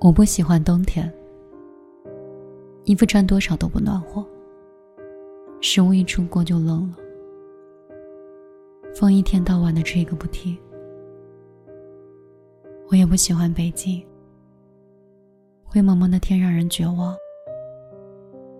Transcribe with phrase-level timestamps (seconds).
[0.00, 1.12] 我不喜欢冬天，
[2.84, 4.24] 衣服穿多少都不暖和，
[5.60, 6.96] 食物一出锅就冷了，
[8.94, 10.56] 风一天到晚的吹个不停。
[12.88, 14.02] 我也不喜欢北京，
[15.66, 17.14] 灰蒙蒙的天让人绝望，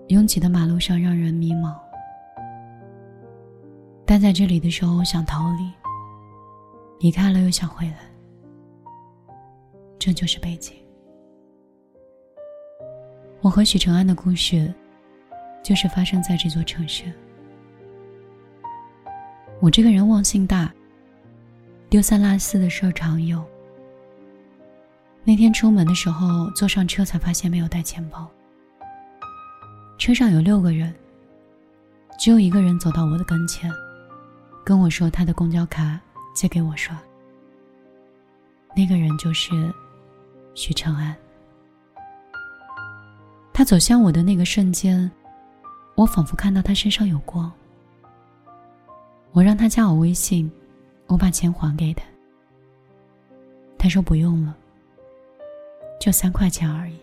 [0.09, 1.75] 拥挤的马路上让人迷茫。
[4.05, 5.73] 待在这里的时候想逃离，
[6.99, 8.13] 离开了又想回来，
[9.99, 10.77] 这就是北京。
[13.43, 14.73] 我和许承安的故事，
[15.63, 17.11] 就是发生在这座城市。
[19.61, 20.71] 我这个人忘性大，
[21.89, 23.43] 丢三落四的事儿常有。
[25.25, 28.31] 那天出门的时候，坐上车才发现没有带钱包。
[29.97, 30.95] 车上有六个人，
[32.19, 33.71] 只有一个人走到我的跟前，
[34.63, 35.99] 跟我说他的公交卡
[36.35, 36.95] 借给我刷。
[38.77, 39.73] 那个人就是
[40.55, 41.17] 许承安。
[43.61, 45.11] 他走向我的那个瞬间，
[45.95, 47.53] 我仿佛看到他身上有光。
[49.33, 50.51] 我让他加我微信，
[51.09, 52.03] 我把钱还给他。
[53.77, 54.57] 他说不用了，
[56.01, 56.97] 就三块钱而已。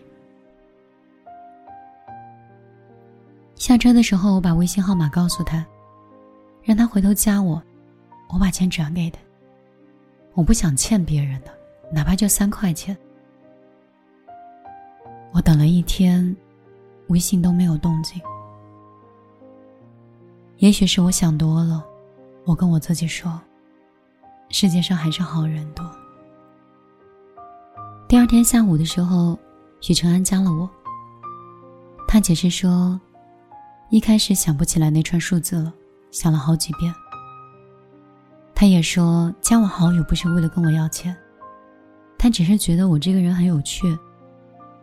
[3.54, 5.64] 下车的时候，我把微信号码告诉他，
[6.64, 7.62] 让他回头加我，
[8.30, 9.20] 我把钱转给他。
[10.34, 11.56] 我不想欠别人的，
[11.92, 12.98] 哪怕就三块钱。
[15.30, 16.36] 我等了一天。
[17.08, 18.20] 微信都没有动静，
[20.58, 21.84] 也许是我想多了。
[22.44, 23.38] 我跟我自己说，
[24.48, 25.84] 世界上还是好人多。
[28.06, 29.38] 第二天下午的时候，
[29.80, 30.68] 许承安加了我。
[32.06, 32.98] 他解释说，
[33.90, 35.72] 一开始想不起来那串数字了，
[36.10, 36.94] 想了好几遍。
[38.54, 41.14] 他也说，加我好友不是为了跟我要钱，
[42.18, 43.98] 他只是觉得我这个人很有趣，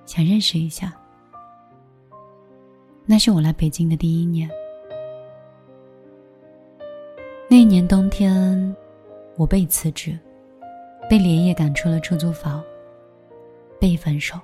[0.06, 0.94] 想认识一下。
[3.08, 4.50] 那是我来北京的第一年。
[7.48, 8.76] 那一年冬天，
[9.38, 10.18] 我被辞职，
[11.08, 12.64] 被连夜赶出了出租房，
[13.80, 14.40] 被分手。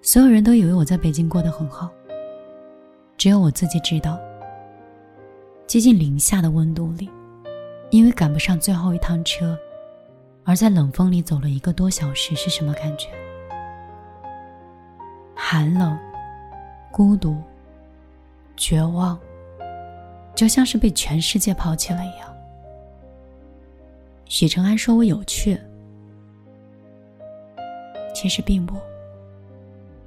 [0.00, 1.90] 所有人都以为我在北京过得很好，
[3.16, 4.16] 只有我自己知道，
[5.66, 7.10] 接近零下的温度里，
[7.90, 9.58] 因为赶不上最后一趟车，
[10.44, 13.08] 而在冷风里走了一个多小时是什么感觉？
[15.34, 15.98] 寒冷。
[16.90, 17.36] 孤独、
[18.56, 19.18] 绝望，
[20.34, 22.34] 就像是被全世界抛弃了一样。
[24.26, 25.58] 许承安说我有趣，
[28.14, 28.76] 其实并不，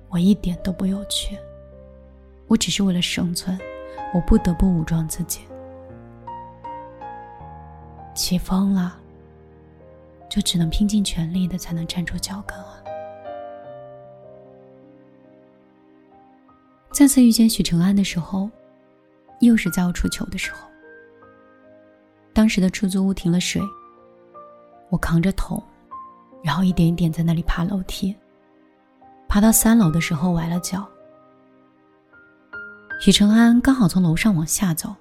[0.10, 1.38] 我一点都不有趣。
[2.48, 3.58] 我只是为了生存，
[4.14, 5.42] 我不得不武装自己。
[8.14, 9.00] 起风了，
[10.30, 12.81] 就只能拼尽全力的才能站住脚跟啊。
[17.02, 18.48] 再次遇见许承安的时候，
[19.40, 20.68] 又是在我出糗的时候。
[22.32, 23.60] 当时的出租屋停了水，
[24.92, 25.60] 我扛着桶，
[26.44, 28.16] 然后一点一点在那里爬楼梯。
[29.28, 30.88] 爬到三楼的时候崴了脚，
[33.00, 34.94] 许承安刚好从楼上往下走，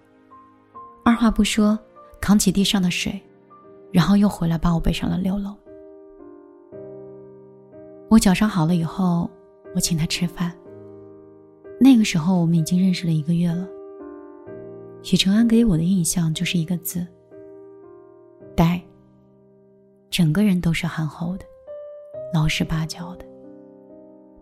[1.05, 1.79] 二话不说
[2.19, 3.21] 扛起地上的水，
[3.93, 5.55] 然后又回来把我背上了六楼。
[8.09, 9.31] 我脚伤好了以后，
[9.75, 10.51] 我请他吃饭。
[11.83, 13.67] 那个时候，我们已经认识了一个月了。
[15.03, 17.07] 许承安给我的印象就是一个字：
[18.55, 18.79] 呆。
[20.11, 21.45] 整个人都是憨厚的，
[22.35, 23.25] 老实巴交的。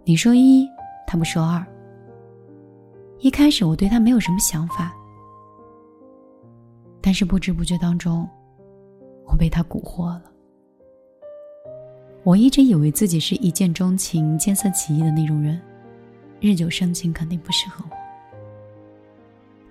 [0.03, 0.66] 你说一，
[1.06, 1.65] 他不说二。
[3.21, 4.93] 一开始我对他没有什么想法，
[7.00, 8.28] 但是不知不觉当中，
[9.26, 10.25] 我被他蛊惑了。
[12.25, 15.60] 我一直以为自己是一见钟情、见色起意的那种人。
[16.41, 17.97] 日久生情肯定不适合我，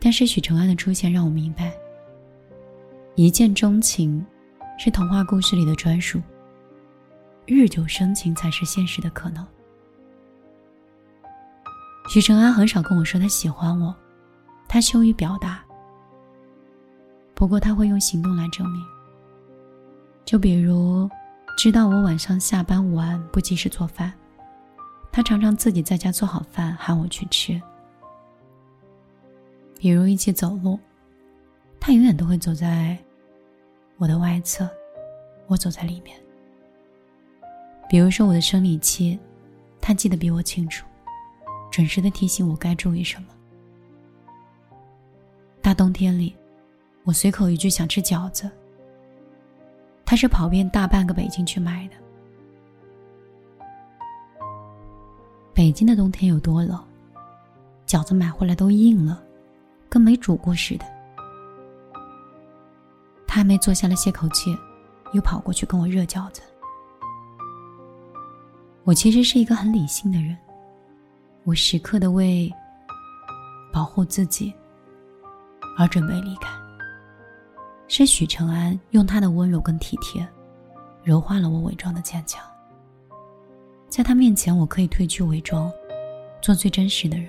[0.02, 1.72] 但是许承安的出现让我明白，
[3.16, 4.26] 一见钟情
[4.78, 6.22] 是童话故事里的专属，
[7.46, 9.48] 日久生情才是现实的可能。
[12.10, 13.96] 许承安很少跟我说他喜欢我，
[14.68, 15.64] 他羞于表达，
[17.34, 18.82] 不过他会用行动来证明。
[20.26, 21.10] 就比如，
[21.58, 24.12] 知道我晚上下班晚不及时做饭。
[25.18, 27.60] 他常常自己在家做好饭喊我去吃，
[29.80, 30.80] 比如一起走路，
[31.80, 32.96] 他永远都会走在
[33.98, 34.70] 我的外侧，
[35.48, 36.16] 我走在里面。
[37.90, 39.18] 比如说我的生理期，
[39.82, 40.86] 他记得比我清楚，
[41.72, 43.30] 准时的提醒我该注意什么。
[45.64, 46.36] 大冬天里，
[47.04, 48.48] 我随口一句想吃饺子，
[50.06, 51.96] 他是跑遍大半个北京去买的。
[55.58, 56.80] 北京的冬天有多冷？
[57.88, 59.20] 饺子买回来都硬了，
[59.90, 60.86] 跟没煮过似的。
[63.26, 64.56] 他还没坐下来歇口气，
[65.14, 66.44] 又跑过去跟我热饺子。
[68.84, 70.38] 我其实是一个很理性的人，
[71.44, 72.54] 我时刻的为
[73.74, 74.54] 保护自己
[75.76, 76.52] 而准备离开。
[77.88, 80.24] 是许承安用他的温柔跟体贴，
[81.04, 82.46] 柔化了我伪装的坚强。
[83.90, 85.72] 在他面前，我可以褪去伪装，
[86.42, 87.28] 做最真实的人。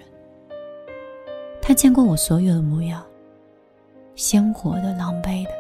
[1.62, 3.04] 他见过我所有的模样，
[4.16, 5.50] 鲜活的、狼狈的，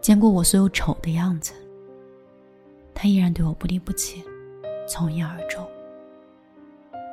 [0.00, 1.52] 见过我所有丑的样子。
[2.94, 4.22] 他依然对我不离不弃，
[4.86, 5.66] 从一而终，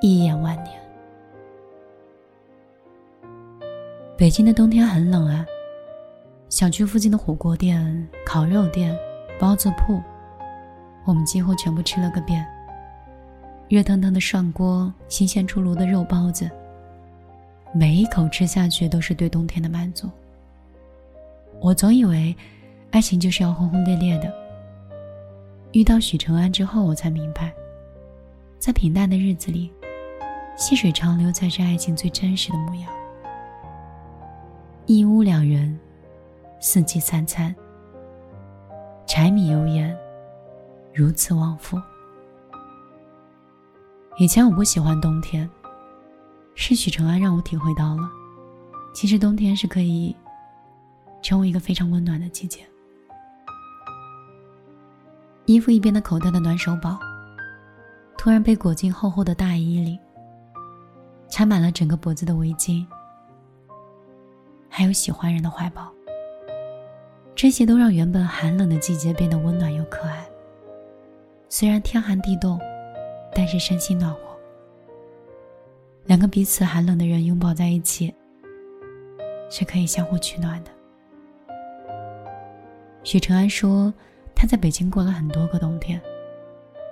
[0.01, 0.79] 一眼万年。
[4.17, 5.45] 北京的冬天很冷啊，
[6.49, 8.97] 小区附近的火锅店、烤肉店、
[9.39, 10.01] 包子铺，
[11.05, 12.45] 我们几乎全部吃了个遍。
[13.69, 16.49] 热腾腾的涮锅，新鲜出炉的肉包子，
[17.73, 20.09] 每一口吃下去都是对冬天的满足。
[21.59, 22.33] 我总以为，
[22.91, 24.33] 爱情就是要轰轰烈烈的。
[25.73, 27.51] 遇到许承安之后，我才明白，
[28.57, 29.69] 在平淡的日子里，
[30.55, 32.89] 细水长流才是爱情最真实的模样。
[34.85, 35.77] 一屋两人，
[36.61, 37.53] 四季三餐，
[39.05, 39.93] 柴米油盐，
[40.93, 41.77] 如此往复。
[44.19, 45.47] 以前我不喜欢冬天，
[46.55, 48.09] 是许承安让我体会到了，
[48.91, 50.15] 其实冬天是可以
[51.21, 52.61] 成为一个非常温暖的季节。
[55.45, 56.97] 衣服一边的口袋的暖手宝，
[58.17, 59.99] 突然被裹进厚厚的大衣里，
[61.29, 62.83] 缠满了整个脖子的围巾，
[64.67, 65.91] 还有喜欢人的怀抱，
[67.35, 70.27] 这些都让原本寒冷的季节变得温暖又可爱。
[71.49, 72.59] 虽然天寒地冻。
[73.33, 74.19] 但是身心暖和，
[76.05, 78.13] 两个彼此寒冷的人拥抱在一起，
[79.49, 80.71] 是可以相互取暖的。
[83.03, 83.93] 许承安说，
[84.35, 86.01] 他在北京过了很多个冬天，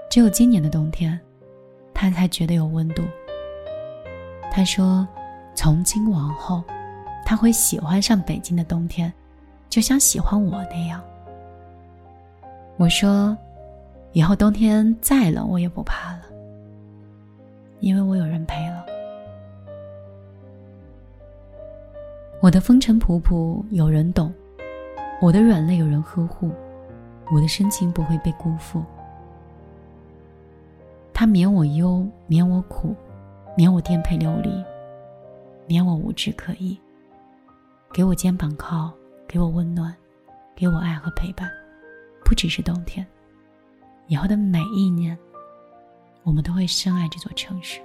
[0.09, 1.19] 只有今年的冬天，
[1.93, 3.03] 他才觉得有温度。
[4.51, 5.05] 他说，
[5.53, 6.63] 从今往后，
[7.25, 9.11] 他会喜欢上北京的冬天，
[9.67, 11.03] 就像喜欢我那样。
[12.77, 13.35] 我说，
[14.15, 16.21] 以后冬天再冷，我也不怕了。
[17.81, 18.85] 因为我有人陪了，
[22.41, 24.33] 我的风尘仆仆有人懂，
[25.21, 26.50] 我的软肋有人呵护，
[27.29, 28.81] 我的深情不会被辜负。
[31.13, 32.95] 他免我忧，免我苦，
[33.57, 34.63] 免我颠沛流离，
[35.67, 36.79] 免我无枝可依，
[37.91, 38.94] 给我肩膀靠，
[39.27, 39.94] 给我温暖，
[40.56, 41.51] 给我爱和陪伴。
[42.23, 43.06] 不只是冬天，
[44.07, 45.17] 以后的每一年。
[46.23, 47.79] 我们都会深爱这座城市，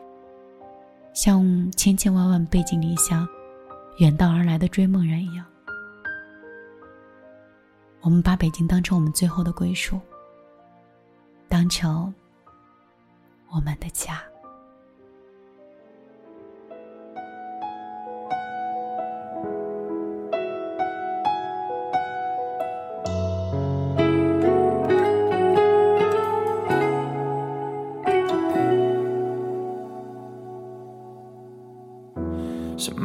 [1.13, 3.29] 像千千万万背井离乡、
[3.99, 5.45] 远道而来的追梦人一样。
[8.01, 10.01] 我们把北京当成我们最后的归属，
[11.51, 12.15] 当成
[13.51, 14.23] 我们的家。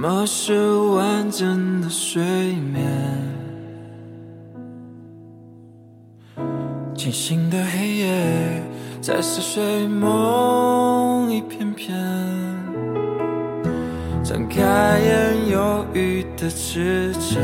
[0.07, 2.85] 么是完整的睡眠？
[6.95, 8.61] 清醒的黑夜，
[9.01, 11.97] 在似睡梦一片片。
[14.23, 14.61] 睁开
[14.99, 17.41] 眼，犹豫的指针，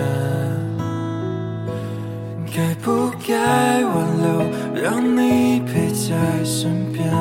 [2.55, 4.45] 该不该挽留，
[4.83, 7.11] 让你陪在身边？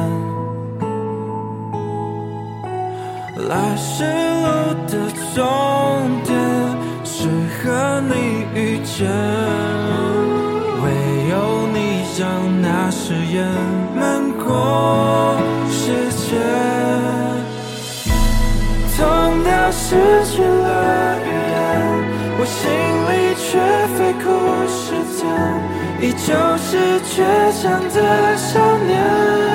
[3.48, 5.42] 来时路的终
[6.24, 6.36] 点
[7.04, 7.28] 是
[7.62, 8.12] 和你
[8.54, 9.08] 遇见，
[10.82, 10.84] 唯
[11.30, 11.32] 有
[11.72, 11.76] 你
[12.18, 12.20] 让
[12.60, 13.46] 那誓言
[13.94, 13.98] 漫
[14.32, 15.36] 过
[15.70, 16.28] 时间。
[18.96, 19.00] 痛
[19.44, 19.86] 到失
[20.26, 21.56] 去了语言，
[22.38, 22.58] 我心
[23.08, 23.48] 里却
[23.96, 24.24] 飞哭
[24.68, 24.82] 时
[25.16, 25.20] 间，
[26.02, 26.68] 依旧是
[27.08, 27.12] 倔
[27.62, 27.96] 强的
[28.36, 28.48] 少
[28.86, 29.49] 年。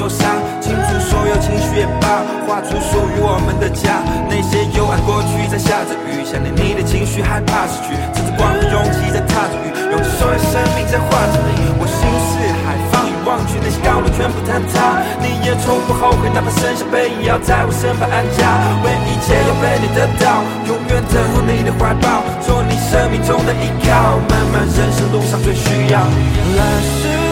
[0.00, 0.24] 部生命灼伤，
[0.60, 4.00] 清除所有情绪也罢，画出属于我们的家。
[4.32, 9.20] 那些幽暗过去在下着雨，想念你的情绪，害怕失去，趁着光和勇气在。
[9.30, 11.70] 踏着雨，用尽所有生命在画着你。
[11.78, 14.98] 我心似海，放眼望去，那些高楼全部坍塌。
[15.20, 18.42] 你也从不后悔，哪怕剩下背影，要在我身旁安家。
[18.82, 24.18] 为一切要被你得到，永远等候你的怀抱，做你生命中的依靠。
[24.26, 26.00] 漫漫人生路上最需要。
[26.00, 27.29] 来时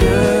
[0.00, 0.37] 遇